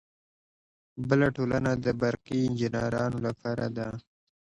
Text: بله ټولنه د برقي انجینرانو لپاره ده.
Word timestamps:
بله 1.07 1.27
ټولنه 1.37 1.71
د 1.85 1.87
برقي 2.01 2.37
انجینرانو 2.47 3.17
لپاره 3.27 3.65
ده. 3.77 3.87